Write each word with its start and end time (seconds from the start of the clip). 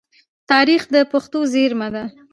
تاریخ 0.51 0.81
د 0.93 0.95
پېښو 1.11 1.39
زيرمه 1.53 1.87
ده. 1.93 2.03